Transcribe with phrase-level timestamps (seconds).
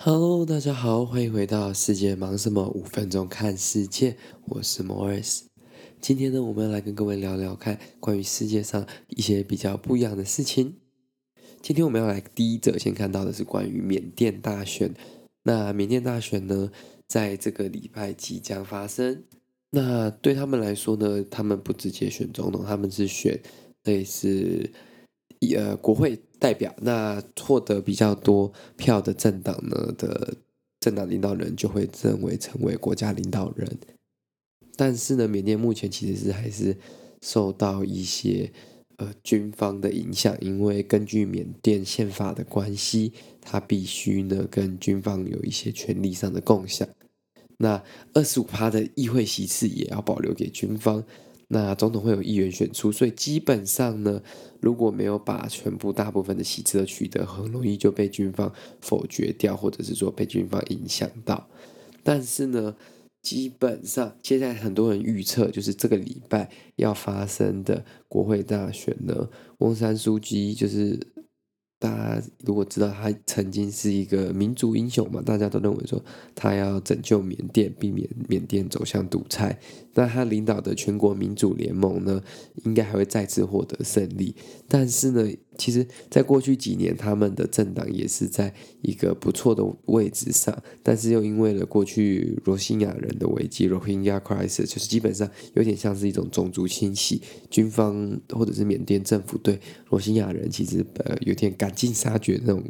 [0.00, 2.68] Hello，大家好，欢迎回到世界忙什么？
[2.68, 5.40] 五分钟看世界，我是 Morris。
[6.00, 10.76] 今天呢，我们要来跟各位聊聊看关于世界上一些比较不一样的事情。
[11.60, 14.94] 今天我们要来第一则，先看到的是关于缅甸大选。
[15.42, 16.70] 那缅甸大选呢，
[17.08, 19.24] 在这个礼拜即将发生。
[19.72, 23.42] 那对他们来说呢，他们不直接选总统，他们是选
[23.82, 24.70] 类似
[25.56, 26.20] 呃国会。
[26.40, 30.36] 代表，那获得比较多票的政党呢的
[30.78, 33.76] 政党领导人就会认为成为国家领导人。
[34.76, 36.76] 但是呢，缅甸目前其实是还是
[37.20, 38.52] 受到一些
[38.98, 46.88] 呃军方的影响，因为根据缅甸宪法的关系，他必须呢跟军方有一些权力上的共享。
[47.56, 51.02] 那二十五趴的议会席次也要保留给军方。
[51.48, 54.22] 那总统会有议员选出，所以基本上呢，
[54.60, 61.48] 如果没有把全部大部分的席次都取得，很容易就被军方否决掉，或者是说被军方影响到。
[62.02, 62.76] 但是呢，
[63.22, 69.28] 基本上现在很多人预测，就是这个礼拜要发生的国会大选呢，
[69.58, 70.98] 翁山苏姬就是。
[71.78, 79.58] 大家如果知道他曾经是一个民族英雄嘛，大家都认为说他要拯救缅甸，避免缅甸走向独裁。
[79.94, 82.22] 那他领导的全国民主联盟呢，
[82.64, 84.34] 应该还会再次获得胜利。
[84.66, 102.64] 但是呢，其实在过去几年，他们的政党也是在一个不错的位置上，但是又因为了过去罗兴亚人的危机 （Rohingya crisis），就是基本上有点像是一种种族清洗，军方或者是缅甸政府对罗兴亚人其实呃有点赶尽杀绝那种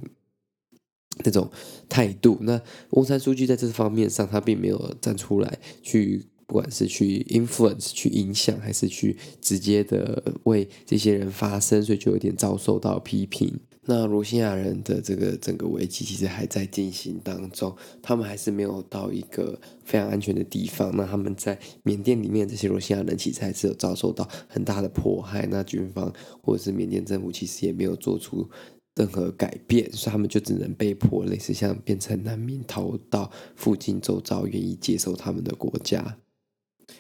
[1.24, 1.50] 那种
[1.88, 2.38] 态度。
[2.40, 13.60] 那翁山苏姬在这方面上，他并没有站出来去，不管是去 influence 去影响，还是去直接的为这些人发声，所以就有点遭受到批评。
[13.90, 20.90] 那罗兴亚人的这个整个危机其实还在进行当中，他们还是没有到一个非常安全的地方。
[20.96, 25.46] 那他们在缅甸里面这些罗兴亚人其实还是有遭受到很大的迫害。
[25.50, 26.10] 那军方
[26.42, 28.48] 或者是缅甸政府其实也没有做出
[28.96, 36.18] 任何改变，所以他们就只能被迫类似像变成难民，逃到附近周遭愿意接受他们的国家。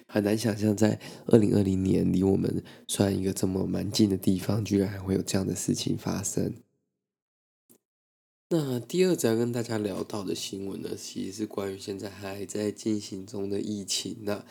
[0.06, 6.54] 很难想象在二零二零年离我们算一个这么蛮近的地方，居然还会有这样的事情发生。
[8.50, 14.16] 那第二则跟大家聊到的新闻呢，其实是关于现在还在进行中的疫情。
[14.22, 14.42] 那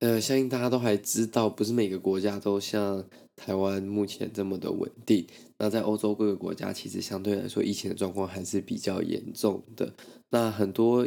[0.00, 5.24] 呃，相信大家都还知道，不是每个国家都像台湾目前这么的稳定。
[5.56, 9.94] 那在欧洲各个国家，其实相对来说疫情的状况还是比较严重的。
[10.30, 11.06] 那很多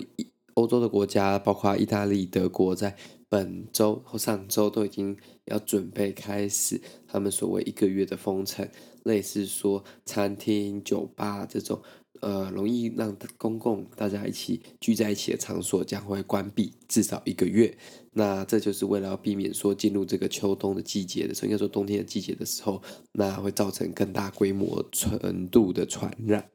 [0.57, 2.95] 欧洲的国家，包括意大利、德国，在
[3.29, 8.67] 本周或上周都已经要准备开始他们所谓一个月的封城，
[9.03, 11.79] 类似说餐厅、酒吧这种。
[12.19, 17.77] 呃，容易让公共大家一起聚在一起的场所将会关闭至少一个月。
[18.11, 22.81] 那这就是为了要避免说进入这个秋冬的季节的时候，应该说冬天的季节的时候，
[23.11, 26.49] 那会造成更大规模程度的传染。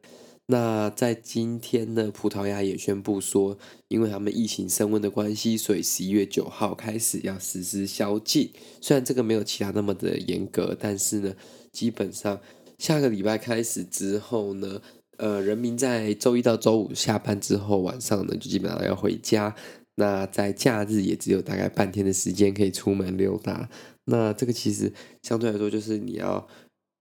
[0.46, 3.56] 那在今天呢，葡萄牙也宣布说，
[3.88, 8.50] 因为他们疫情升温的关系，所以十一月九号开始要实施宵禁。
[8.80, 11.34] 虽然这个没有其他那么的严格，但是呢，
[11.70, 12.40] 基本上
[12.78, 14.80] 下个礼拜开始之后呢。
[15.18, 19.54] 呃，人民在周一到周五下班之后，晚上呢就基本上要回家。
[19.94, 23.68] 那在假日也只有大概半天的时间可以出门溜达。
[24.06, 24.92] 那这个其实
[25.22, 26.48] 相对来说，就是你要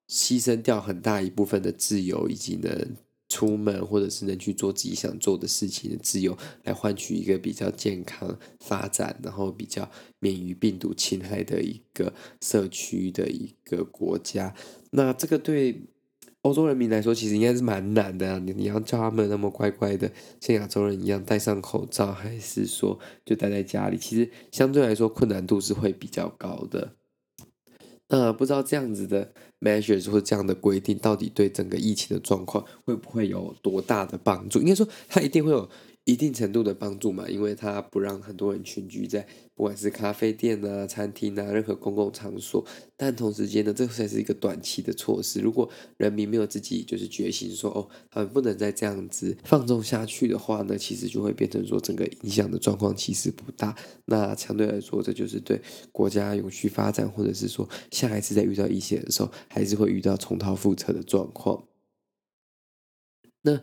[0.08, 2.96] 牺牲掉很大一部分的自由，以及能
[3.32, 14.54] 出门或者是能去做自己想做的事情的自由，来换取一个比较健康发展，然后比较免于病毒侵害的一个社区的一个国家。
[14.92, 15.84] 那这个对。
[16.44, 18.40] 欧洲人民来说，其实应该是蛮难的！
[18.40, 23.96] 你你要叫他们那么乖乖的，像亚洲人一样戴上口罩，还是说就待在家里？
[23.96, 26.96] 其实相对来说，困难度是会比较高的。
[28.12, 34.60] 那不知道这样子的 measures 或这样的规定，到底对整个疫情的状况会不会有多大的帮助？
[34.60, 35.68] 应该说，它一定会有。
[36.04, 42.66] 一定程度的帮助嘛，因为它不让很多人群聚在不管是咖啡店啊、餐厅啊、任何公共场所。
[42.98, 45.40] 但同时间呢，这才是一个短期的措施。
[45.40, 53.76] 如果人民没有自己就是决心说哦，他们不能再这样子放纵下去的话呢，其实就会变成说整个影响的状况其实不大。
[54.06, 55.62] 那相对来说，这就是对
[55.92, 61.68] 国家永续发展，或者是说下一次再遇到疫情的时候，还是会遇到重蹈覆辙的状况。
[63.44, 63.60] 那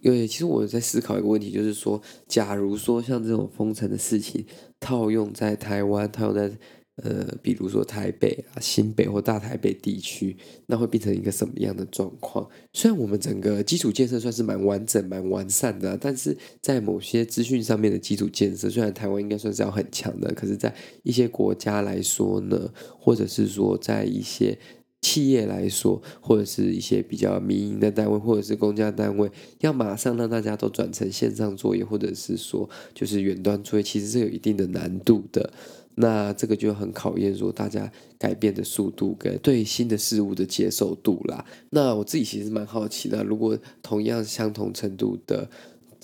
[0.00, 4.44] 因为其实我在思考一个问题，就是说，假如说像这种封城的事情
[4.80, 6.50] 套用在台湾，套用在
[6.96, 10.36] 呃，比如说台北啊、新北或大台北地区，
[10.66, 12.46] 那会变成一个什么样的状况？
[12.74, 20.72] 虽然我们整个基础建设算是蛮完整、蛮完善的，但是在某些资讯上面的基础建设，虽然台湾应该算是要很强的，可是，在
[21.02, 24.58] 一些国家来说呢，或者是说在一些
[25.02, 35.52] 企业来说，或者是一些比较民营的单位，或者是公家单位，要马上让大家都转成线上作业，或者是说就是远端作业，其实是有一定的难度的。
[35.96, 41.44] 那这个就很考验说大家改变的速度跟对新的事物的接受度啦。
[41.68, 45.50] 那我自己其实蛮好奇的，如果同样相同程度的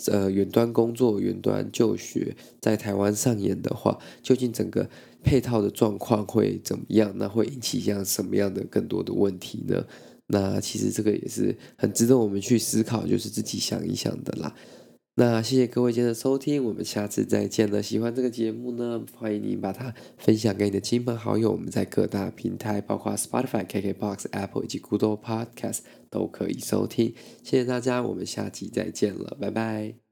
[0.06, 4.89] 呃远端工作、远端就学在台湾上演的话，究竟整个
[5.23, 7.12] 配套的状况会怎么样？
[7.17, 9.85] 那会引起像什么样的更多的问题呢？
[10.29, 14.55] 那其实这个也是很值得我们去思考，就是自己想一想的啦。
[15.19, 17.82] 那谢谢各位今天的收听，我们下次再见了。
[17.82, 21.50] 喜欢这个节目呢，欢迎您把它分享给你的亲朋好友。
[21.50, 27.12] 我们在各大平台，包括 Spotify、KKBox、Apple 以及 Google Podcast 都可以收听。
[27.43, 30.08] 谢谢大家，我们下期再见了，拜拜。